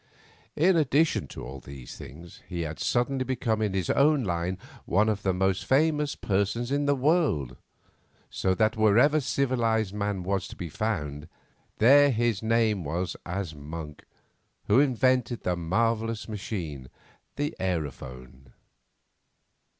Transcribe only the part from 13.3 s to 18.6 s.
as "Monk, who invented that marvellous machine, the aerophone."